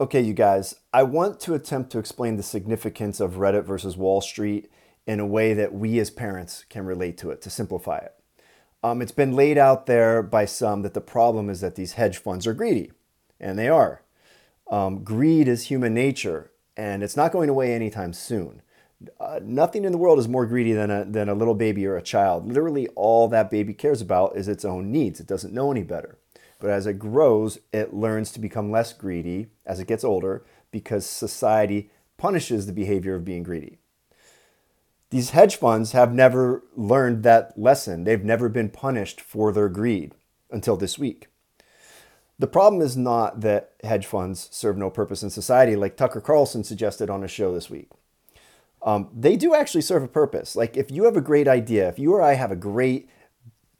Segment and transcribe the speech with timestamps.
[0.00, 4.20] Okay, you guys, I want to attempt to explain the significance of Reddit versus Wall
[4.20, 4.68] Street
[5.06, 8.12] in a way that we as parents can relate to it, to simplify it.
[8.82, 12.18] Um, it's been laid out there by some that the problem is that these hedge
[12.18, 12.90] funds are greedy,
[13.38, 14.02] and they are.
[14.68, 18.62] Um, greed is human nature, and it's not going away anytime soon.
[19.20, 21.96] Uh, nothing in the world is more greedy than a, than a little baby or
[21.96, 22.48] a child.
[22.48, 25.20] Literally, all that baby cares about is its own needs.
[25.20, 26.18] It doesn't know any better.
[26.58, 31.06] But as it grows, it learns to become less greedy as it gets older because
[31.06, 33.78] society punishes the behavior of being greedy.
[35.10, 38.04] These hedge funds have never learned that lesson.
[38.04, 40.14] They've never been punished for their greed
[40.50, 41.28] until this week.
[42.38, 46.64] The problem is not that hedge funds serve no purpose in society, like Tucker Carlson
[46.64, 47.90] suggested on a show this week.
[48.82, 50.56] Um, they do actually serve a purpose.
[50.56, 53.08] Like, if you have a great idea, if you or I have a great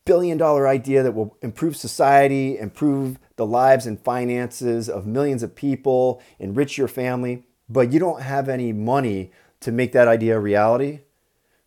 [0.04, 5.54] billion dollar idea that will improve society, improve the lives and finances of millions of
[5.54, 10.40] people, enrich your family, but you don't have any money to make that idea a
[10.40, 11.00] reality,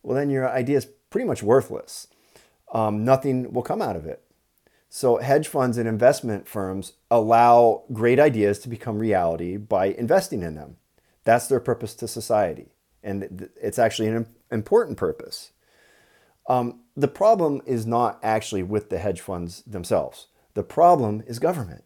[0.03, 2.08] well, then your idea is pretty much worthless.
[2.72, 4.23] Um, nothing will come out of it.
[4.90, 10.56] So, hedge funds and investment firms allow great ideas to become reality by investing in
[10.56, 10.78] them.
[11.23, 12.67] That's their purpose to society.
[13.03, 15.52] And it's actually an important purpose.
[16.47, 20.28] Um, the problem is not actually with the hedge funds themselves.
[20.56, 21.84] The problem is government.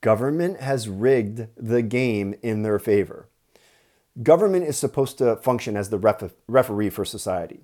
[0.00, 3.28] Government has rigged the game in their favor.
[4.20, 7.60] Government is supposed to function as the ref- referee for society.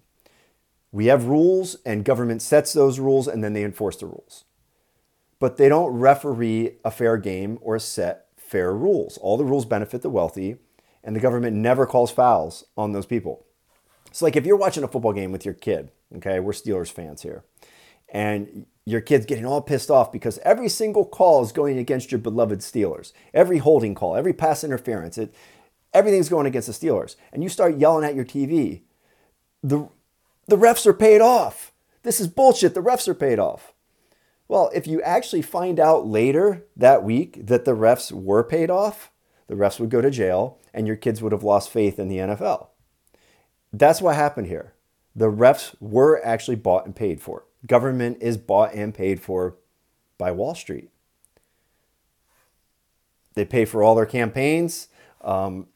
[0.93, 4.45] We have rules, and government sets those rules, and then they enforce the rules.
[5.41, 9.19] But they don't referee a fair game or set fair rules.
[9.19, 10.59] All the rules benefit the wealthy,
[11.03, 13.47] and the government never calls fouls on those people.
[14.13, 17.23] So, like if you're watching a football game with your kid, okay, we're Steelers fans
[17.23, 17.45] here,
[18.09, 22.19] and your kid's getting all pissed off because every single call is going against your
[22.19, 23.13] beloved Steelers.
[23.33, 25.35] Every holding call, every pass interference, it,
[25.95, 27.17] everything's going against the Steelers.
[27.33, 28.83] And you start yelling at your TV,
[29.63, 29.89] the,
[30.49, 31.73] the refs are paid off.
[32.03, 32.75] This is bullshit.
[32.75, 33.73] The refs are paid off.
[34.49, 39.11] Well, if you actually find out later that week that the refs were paid off,
[39.47, 42.19] the refs would go to jail and your kids would have lost faith in the
[42.19, 42.67] NFL.
[43.73, 44.75] That's what happened here.
[45.15, 47.45] The refs were actually bought and paid for.
[47.67, 49.57] Government is bought and paid for
[50.19, 50.91] by Wall Street.
[53.35, 54.89] They pay for all their campaigns.
[55.23, 55.69] Um,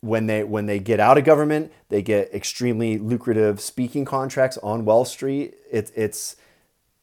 [0.00, 4.84] when they when they get out of government, they get extremely lucrative speaking contracts on
[4.84, 5.54] Wall Street.
[5.70, 6.36] It, it's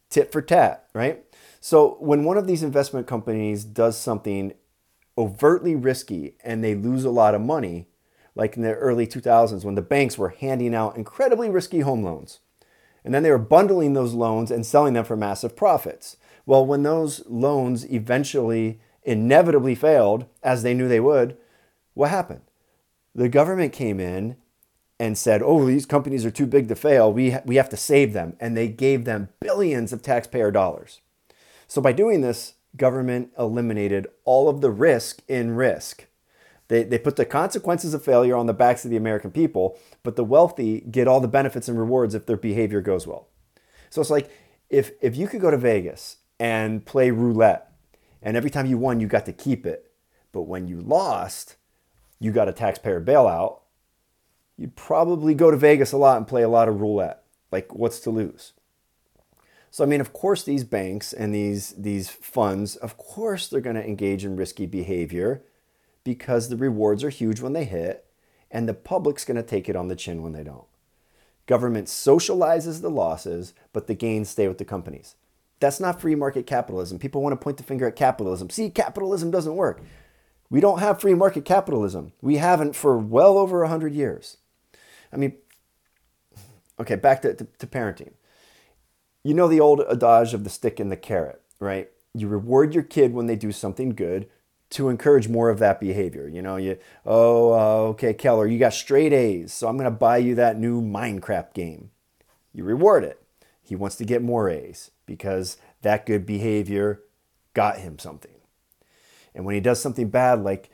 [0.09, 1.23] tit for tat, right?
[1.59, 4.53] So when one of these investment companies does something
[5.17, 7.88] overtly risky and they lose a lot of money,
[8.35, 12.39] like in the early 2000s when the banks were handing out incredibly risky home loans.
[13.03, 16.17] And then they were bundling those loans and selling them for massive profits.
[16.45, 21.38] Well, when those loans eventually inevitably failed, as they knew they would,
[21.93, 22.41] what happened?
[23.13, 24.38] The government came in
[24.99, 27.11] and said, oh, these companies are too big to fail.
[27.11, 28.35] We, ha- we have to save them.
[28.39, 31.01] And they gave them billions of taxpayer dollars.
[31.67, 36.05] So by doing this, government eliminated all of the risk in risk.
[36.68, 40.16] They, they put the consequences of failure on the backs of the American people, but
[40.16, 43.28] the wealthy get all the benefits and rewards if their behavior goes well.
[43.90, 44.31] So it's like
[44.69, 47.72] if, if you could go to Vegas and play roulette,
[48.22, 49.91] and every time you won, you got to keep it,
[50.31, 51.57] but when you lost,
[52.19, 53.59] you got a taxpayer bailout,
[54.57, 57.23] you'd probably go to Vegas a lot and play a lot of roulette.
[57.52, 58.53] Like, what's to lose?
[59.69, 63.75] So I mean, of course, these banks and these these funds, of course, they're going
[63.75, 65.44] to engage in risky behavior
[66.03, 68.06] because the rewards are huge when they hit,
[68.52, 70.66] and the public's going to take it on the chin when they don't.
[71.46, 75.16] Government socializes the losses, but the gains stay with the companies.
[75.59, 77.00] That's not free market capitalism.
[77.00, 78.50] People want to point the finger at capitalism.
[78.50, 79.81] See, capitalism doesn't work.
[80.50, 82.12] We don't have free market capitalism.
[82.22, 84.38] We haven't for well over 100 years.
[85.12, 85.34] I mean,
[86.80, 88.14] okay, back to, to, to parenting.
[89.24, 91.90] You know the old adage of the stick and the carrot, right?
[92.14, 94.30] You reward your kid when they do something good
[94.73, 96.28] to encourage more of that behavior.
[96.28, 99.91] You know, you, oh, uh, okay, Keller, you got straight A's, so I'm going to
[99.91, 101.91] buy you that new Minecraft game.
[102.53, 103.22] You reward it.
[103.61, 107.02] He wants to get more A's because that good behavior
[107.53, 108.31] got him something.
[109.34, 110.70] And when he does something bad, like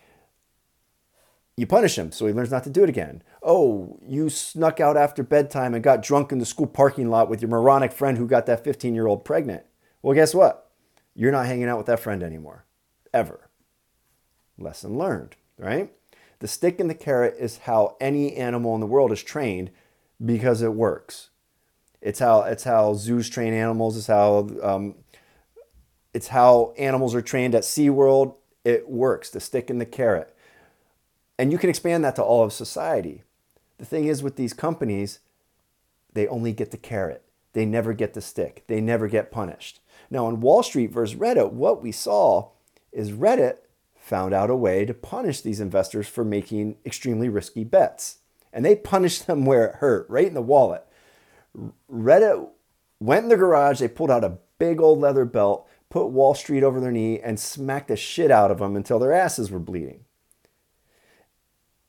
[1.56, 3.22] you punish him so he learns not to do it again.
[3.44, 7.42] Oh, you snuck out after bedtime and got drunk in the school parking lot with
[7.42, 9.63] your moronic friend who got that 15 year old pregnant.
[10.01, 10.69] Well, guess what?
[11.13, 12.66] You're not hanging out with that friend anymore,
[13.13, 13.49] ever.
[14.60, 15.92] Lesson learned, right?
[16.40, 19.72] The stick and the carrot is how any animal in the world is trained
[20.24, 21.30] because it works.
[22.02, 23.98] It's how it's how zoos train animals.
[23.98, 24.96] It's how um,
[26.14, 28.36] it's how animals are trained at SeaWorld.
[28.64, 30.34] It works, the stick and the carrot.
[31.38, 33.24] And you can expand that to all of society.
[33.78, 35.20] The thing is with these companies,
[36.14, 37.24] they only get the carrot.
[37.54, 38.64] They never get the stick.
[38.68, 39.80] They never get punished.
[40.10, 42.50] Now, on Wall Street versus Reddit, what we saw
[42.92, 43.58] is Reddit
[44.10, 48.18] found out a way to punish these investors for making extremely risky bets.
[48.52, 50.84] And they punished them where it hurt, right in the wallet.
[51.92, 52.50] Reddit
[53.00, 56.64] went in the garage, they pulled out a big old leather belt, put Wall Street
[56.64, 60.06] over their knee, and smacked the shit out of them until their asses were bleeding.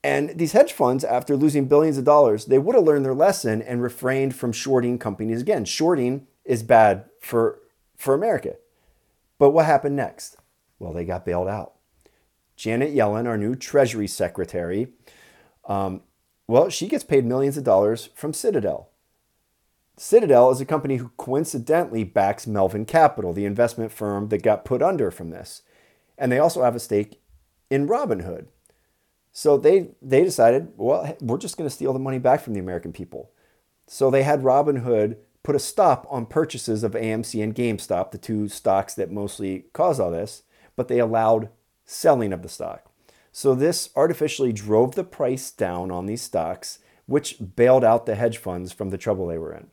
[0.05, 3.63] And these hedge funds, after losing billions of dollars, they would have learned their lesson
[3.63, 5.65] and refrained from shorting companies again.
[5.65, 7.61] Shorting is bad for,
[7.97, 8.57] for America.
[9.39, 10.37] But what happened next?
[10.79, 11.75] Well, they got bailed out.
[12.61, 14.89] Janet Yellen, our new Treasury Secretary,
[15.65, 16.03] um,
[16.47, 18.91] well, she gets paid millions of dollars from Citadel.
[19.97, 24.83] Citadel is a company who coincidentally backs Melvin Capital, the investment firm that got put
[24.83, 25.63] under from this.
[26.19, 27.23] And they also have a stake
[27.71, 28.49] in Robinhood.
[29.33, 32.61] So they, they decided, well, we're just going to steal the money back from the
[32.61, 33.31] American people.
[33.87, 38.49] So they had Robinhood put a stop on purchases of AMC and GameStop, the two
[38.49, 40.43] stocks that mostly cause all this,
[40.77, 41.49] but they allowed
[41.91, 42.91] selling of the stock.
[43.33, 48.39] So this artificially drove the price down on these stocks, which bailed out the hedge
[48.39, 49.69] funds from the trouble they were in.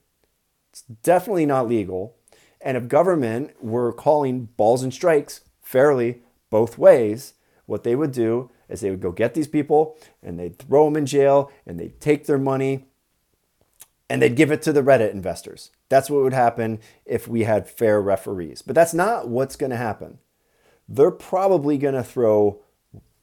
[0.71, 2.15] It's definitely not legal.
[2.61, 7.33] And if government were calling balls and strikes fairly both ways,
[7.65, 10.97] what they would do is they would go get these people and they'd throw them
[10.97, 12.85] in jail and they'd take their money
[14.09, 15.71] and they'd give it to the Reddit investors.
[15.89, 18.61] That's what would happen if we had fair referees.
[18.61, 20.19] But that's not what's going to happen.
[20.87, 22.61] They're probably going to throw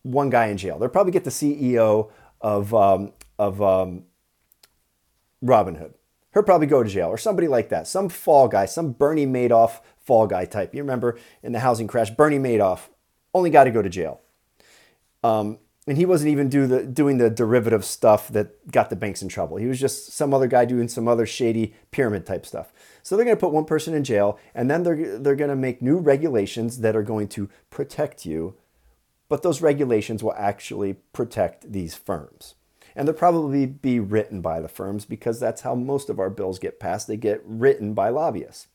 [0.02, 0.78] one guy in jail.
[0.78, 4.05] They'll probably get the CEO of, um, of um,
[5.43, 5.94] Robinhood.
[6.32, 7.87] He'll probably go to jail or somebody like that.
[7.87, 10.75] Some fall guy, some Bernie Madoff fall guy type.
[10.75, 12.88] You remember in the housing crash, Bernie Madoff
[13.32, 14.20] only got to go to jail.
[15.22, 19.20] Um, and he wasn't even do the, doing the derivative stuff that got the banks
[19.20, 19.58] in trouble.
[19.58, 22.72] He was just some other guy doing some other shady pyramid type stuff.
[23.02, 25.56] So they're going to put one person in jail, and then they're, they're going to
[25.56, 28.54] make new regulations that are going to protect you.
[29.28, 32.54] But those regulations will actually protect these firms.
[32.96, 36.58] And they'll probably be written by the firms because that's how most of our bills
[36.58, 37.08] get passed.
[37.08, 38.69] They get written by lobbyists.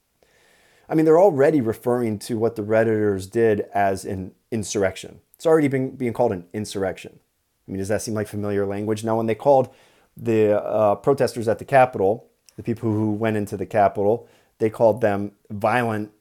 [0.90, 5.22] I mean, they're already referring to what the Redditors did as an insurrection.
[5.40, 7.18] It's already been being called an insurrection.
[7.66, 9.06] I mean, does that seem like familiar language?
[9.06, 9.74] Now, when they called
[10.18, 12.28] the uh, protesters at the Capitol,
[12.58, 14.28] the people who went into the Capitol,
[14.58, 16.12] they called them violent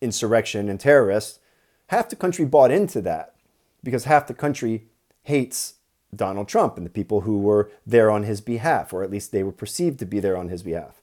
[0.00, 1.38] insurrection and terrorists.
[1.86, 3.36] Half the country bought into that
[3.84, 4.88] because half the country
[5.22, 5.74] hates
[6.12, 9.44] Donald Trump and the people who were there on his behalf, or at least they
[9.44, 11.00] were perceived to be there on his behalf.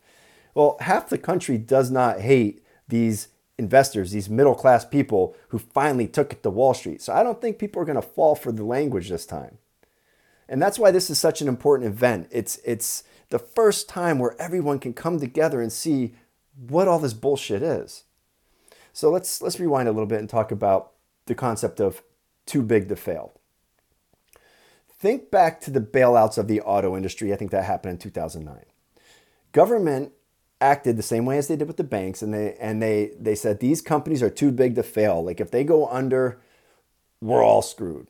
[0.55, 6.07] Well, half the country does not hate these investors, these middle class people who finally
[6.07, 7.01] took it to Wall Street.
[7.01, 9.57] So I don't think people are going to fall for the language this time.
[10.47, 12.27] And that's why this is such an important event.
[12.31, 16.13] It's, it's the first time where everyone can come together and see
[16.67, 18.03] what all this bullshit is.
[18.93, 20.91] So let's, let's rewind a little bit and talk about
[21.25, 22.03] the concept of
[22.45, 23.33] too big to fail.
[24.89, 27.33] Think back to the bailouts of the auto industry.
[27.33, 28.65] I think that happened in 2009.
[29.51, 30.13] Government
[30.65, 33.35] acted the same way as they did with the banks and they and they they
[33.35, 35.23] said these companies are too big to fail.
[35.23, 36.41] Like if they go under
[37.21, 38.07] we're all screwed.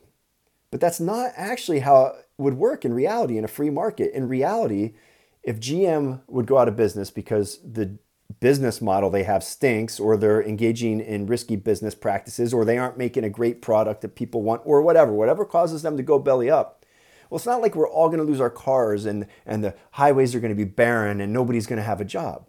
[0.70, 4.12] But that's not actually how it would work in reality in a free market.
[4.14, 4.94] In reality
[5.42, 7.98] if GM would go out of business because the
[8.40, 12.98] business model they have stinks or they're engaging in risky business practices or they aren't
[12.98, 16.50] making a great product that people want or whatever whatever causes them to go belly
[16.50, 16.84] up
[17.28, 20.34] well, it's not like we're all going to lose our cars and, and the highways
[20.34, 22.48] are going to be barren and nobody's going to have a job.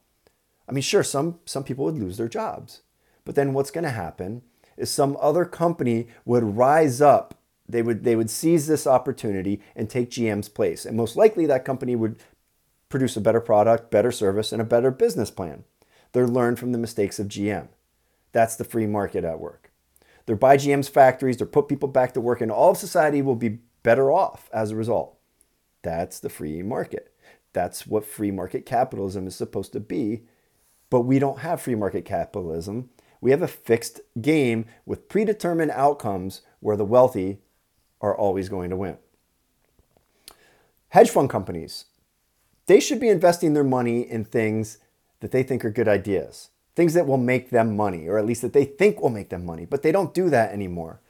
[0.68, 2.82] I mean, sure, some, some people would lose their jobs.
[3.26, 4.42] But then what's going to happen
[4.78, 7.36] is some other company would rise up.
[7.68, 10.86] They would, they would seize this opportunity and take GM's place.
[10.86, 12.18] And most likely that company would
[12.90, 15.64] produce a better product, better service, and a better business plan.
[16.14, 17.68] They're learned from the mistakes of GM.
[18.32, 19.72] That's the free market at work.
[20.26, 23.36] They're buy GM's factories, they're put people back to work, and all of society will
[23.36, 25.18] be better off as a result.
[25.82, 27.14] That's the free market.
[27.54, 30.24] That's what free market capitalism is supposed to be.
[30.90, 32.90] But we don't have free market capitalism.
[33.20, 37.40] We have a fixed game with predetermined outcomes where the wealthy
[38.00, 38.98] are always going to win.
[40.90, 41.86] Hedge fund companies,
[42.68, 44.78] they should be investing their money in things
[45.20, 48.42] that they think are good ideas, things that will make them money, or at least
[48.42, 51.02] that they think will make them money, but they don't do that anymore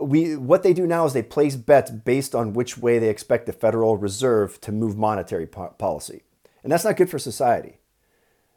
[0.00, 3.46] we what they do now is they place bets based on which way they expect
[3.46, 6.22] the Federal Reserve to move monetary po- policy.
[6.62, 7.78] And that's not good for society.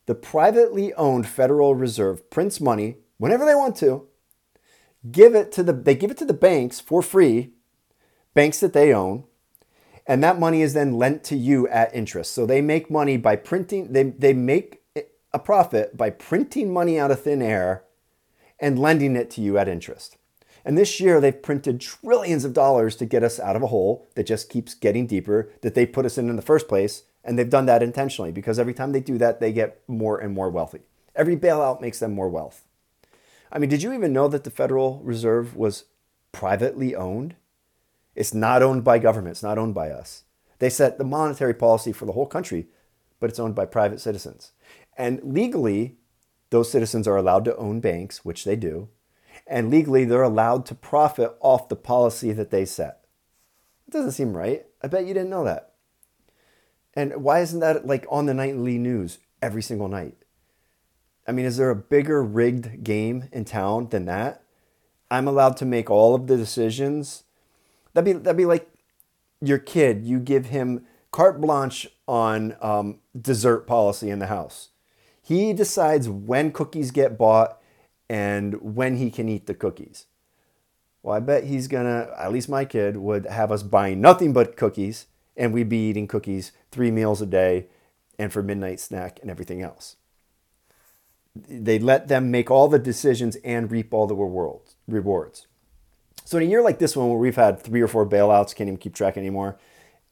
[0.06, 4.08] The privately owned Federal Reserve prints money whenever they want to,
[5.12, 7.52] give it to the they give it to the banks for free,
[8.34, 9.26] banks that they own,
[10.06, 12.34] and that money is then lent to you at interest.
[12.34, 14.82] So they make money by printing they they make
[15.34, 17.84] a profit by printing money out of thin air
[18.60, 20.18] and lending it to you at interest.
[20.66, 24.10] And this year they've printed trillions of dollars to get us out of a hole
[24.16, 27.38] that just keeps getting deeper that they put us in in the first place, and
[27.38, 30.50] they've done that intentionally because every time they do that they get more and more
[30.50, 30.82] wealthy.
[31.16, 32.64] Every bailout makes them more wealth.
[33.52, 35.86] I mean, did you even know that the Federal Reserve was
[36.32, 37.36] privately owned?
[38.16, 40.24] It's not owned by government, it's not owned by us.
[40.60, 42.68] They set the monetary policy for the whole country,
[43.20, 44.54] but it's owned by private citizens.
[44.98, 45.98] And legally,
[46.50, 48.90] those citizens are allowed to own banks, which they do.
[49.46, 53.06] And legally, they're allowed to profit off the policy that they set.
[53.88, 54.66] It doesn't seem right.
[54.82, 55.74] I bet you didn't know that.
[56.94, 60.16] And why isn't that like on the nightly news every single night?
[61.28, 64.44] I mean, is there a bigger rigged game in town than that?
[65.10, 67.24] I'm allowed to make all of the decisions.
[67.94, 68.68] That'd be that'd be like
[69.42, 70.06] your kid.
[70.06, 74.70] You give him carte blanche on um, dessert policy in the house.
[75.22, 77.60] He decides when cookies get bought
[78.14, 80.06] and when he can eat the cookies.
[81.02, 82.14] Well, I bet he's gonna.
[82.18, 86.08] At least my kid would have us buying nothing but cookies, and we'd be eating
[86.08, 87.68] cookies three meals a day,
[88.20, 89.98] and for midnight snack and everything else
[91.36, 94.16] they let them make all the decisions and reap all the
[94.88, 95.48] rewards.
[96.26, 98.68] So in a year like this one, where we've had three or four bailouts, can't
[98.68, 99.58] even keep track anymore,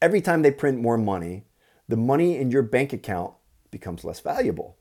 [0.02, 1.46] every time they print more money,
[1.88, 3.34] the money in your bank account
[3.70, 4.78] becomes less valuable.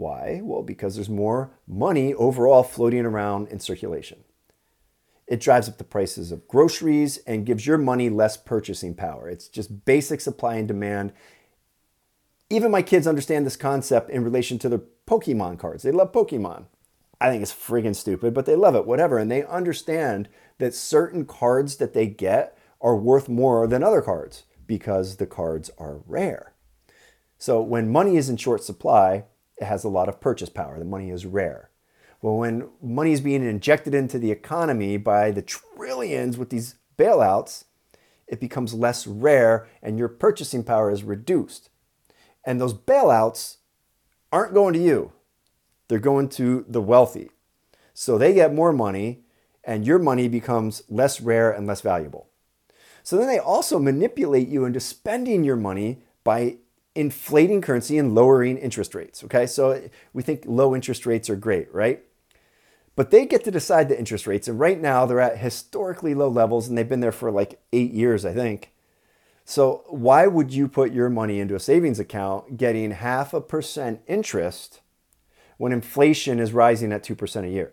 [0.00, 0.40] Why?
[0.42, 4.24] Well, because there's more money overall floating around in circulation.
[5.26, 9.28] It drives up the prices of groceries and gives your money less purchasing power.
[9.28, 11.12] It's just basic supply and demand.
[12.48, 15.82] Even my kids understand this concept in relation to their Pokemon cards.
[15.82, 16.64] They love Pokemon.
[17.20, 19.18] I think it's friggin' stupid, but they love it, whatever.
[19.18, 24.44] And they understand that certain cards that they get are worth more than other cards
[24.66, 26.54] because the cards are rare.
[27.36, 29.24] So when money is in short supply,
[29.60, 30.78] it has a lot of purchase power.
[30.78, 31.70] The money is rare.
[32.22, 37.64] Well, when money is being injected into the economy by the trillions with these bailouts,
[38.26, 41.70] it becomes less rare and your purchasing power is reduced.
[42.44, 43.56] And those bailouts
[44.32, 45.12] aren't going to you,
[45.88, 47.30] they're going to the wealthy.
[47.92, 49.24] So they get more money,
[49.64, 52.28] and your money becomes less rare and less valuable.
[53.02, 56.58] So then they also manipulate you into spending your money by
[56.94, 59.22] inflating currency and lowering interest rates.
[59.24, 62.02] Okay, so we think low interest rates are great, right?
[62.96, 66.28] But they get to decide the interest rates, and right now they're at historically low
[66.28, 68.72] levels, and they've been there for like eight years, I think.
[69.44, 74.00] So, why would you put your money into a savings account getting half a percent
[74.06, 74.80] interest
[75.56, 77.72] when inflation is rising at 2% a year?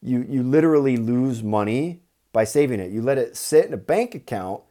[0.00, 2.90] You, you literally lose money by saving it.
[2.90, 4.62] You let it sit in a bank account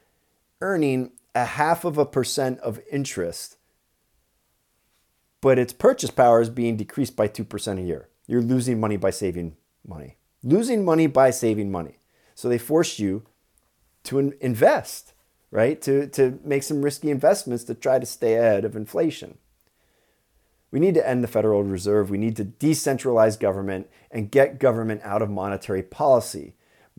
[0.62, 3.58] earning a half of a percent of interest,
[5.42, 8.10] but its purchase power is being decreased by 2% a year.
[8.28, 10.18] You're losing money by saving money.
[10.44, 11.98] Losing money by saving money.
[12.36, 13.24] So they force you
[14.04, 15.14] to invest
[15.52, 15.82] right?
[15.82, 19.38] To, to make some risky investments to try to stay ahead of inflation.
[20.72, 22.10] We need to end the Federal Reserve.
[22.10, 26.56] We need to decentralize government and get government out of monetary policy.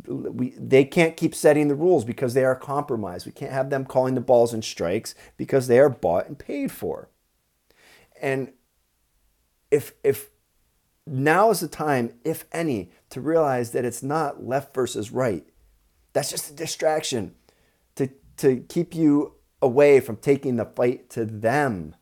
[0.07, 3.25] We, they can't keep setting the rules because they are compromised.
[3.25, 6.71] We can't have them calling the balls and strikes because they are bought and paid
[6.71, 7.09] for.
[8.23, 8.53] And
[9.71, 10.31] if, if
[11.07, 15.45] now is the time, if any, to realize that it's not left versus right,
[16.13, 17.35] that's just a distraction
[17.97, 21.95] to to keep you away from taking the fight to them.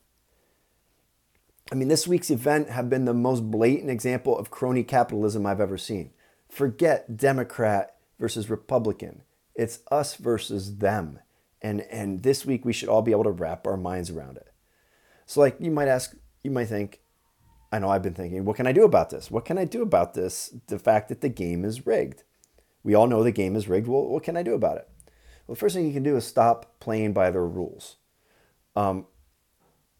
[1.70, 5.60] I mean, this week's event have been the most blatant example of crony capitalism I've
[5.60, 6.10] ever seen.
[6.48, 9.22] Forget Democrat versus Republican.
[9.54, 11.20] It's us versus them.
[11.62, 14.49] And, and this week we should all be able to wrap our minds around it.
[15.30, 16.98] So, like, you might ask, you might think,
[17.70, 19.30] I know I've been thinking, what can I do about this?
[19.30, 20.52] What can I do about this?
[20.66, 22.24] The fact that the game is rigged.
[22.82, 23.86] We all know the game is rigged.
[23.86, 24.88] Well, what can I do about it?
[25.46, 27.94] Well, the first thing you can do is stop playing by their rules.
[28.74, 29.06] Um,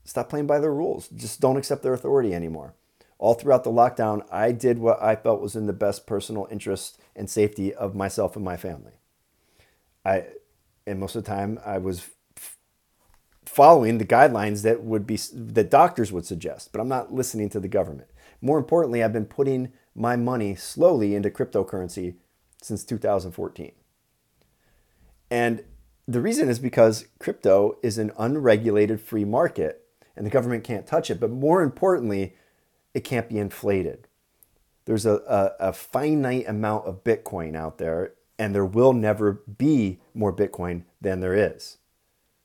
[0.02, 1.06] stop playing by their rules.
[1.06, 2.75] Just don't accept their authority anymore.
[3.16, 7.00] All throughout the lockdown, I did what I felt was in the best personal interest
[7.14, 8.94] and safety of myself and my family.
[10.04, 10.25] I,
[10.88, 12.04] and most of the time, I was
[13.44, 17.61] following the guidelines that would be that doctors would suggest, but I'm not listening to
[17.61, 18.09] the government.
[18.40, 22.14] More importantly, I've been putting my money slowly into cryptocurrency
[22.62, 23.73] since 2014.
[25.30, 25.64] And
[26.06, 29.85] the reason is because crypto is an unregulated free market
[30.16, 31.20] and the government can't touch it.
[31.20, 32.35] But more importantly,
[32.94, 34.09] it can't be inflated.
[34.85, 35.14] there's a,
[35.61, 40.82] a, a finite amount of Bitcoin out there, and there will never be more Bitcoin
[41.00, 41.78] than there is.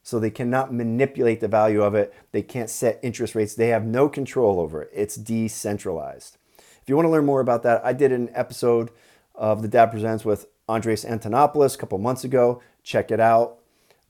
[0.05, 2.13] So they cannot manipulate the value of it.
[2.31, 3.55] They can't set interest rates.
[3.55, 4.91] They have no control over it.
[4.93, 6.37] It's decentralized.
[6.59, 8.91] If you want to learn more about that, I did an episode
[9.33, 12.61] of The Dad Presents with Andreas Antonopoulos a couple months ago.
[12.83, 13.57] Check it out.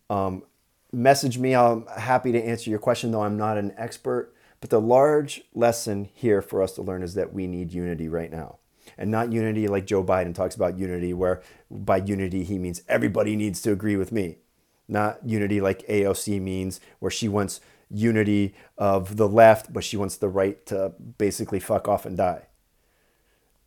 [0.10, 0.44] Um,
[0.92, 1.56] message me.
[1.56, 4.36] I'm happy to answer your question, though I'm not an expert.
[4.60, 8.32] But the large lesson here for us to learn is that we need unity right
[8.32, 8.58] now.
[8.98, 13.38] And not unity like Joe Biden talks about unity, where by unity he means everybody
[13.38, 14.40] needs to agree with me.
[14.88, 20.18] Not unity like AOC means, where she wants unity of the left, but she wants
[20.18, 22.48] the right to basically fuck off and die.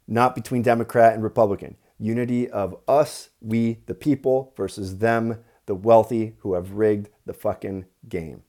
[0.06, 1.76] Not between Democrat and Republican.
[1.98, 7.84] Unity of us, we, the people, versus them, the wealthy, who have rigged the fucking
[8.08, 8.42] game.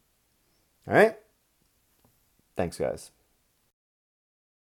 [0.88, 1.18] All right?
[2.56, 3.12] Thanks, guys.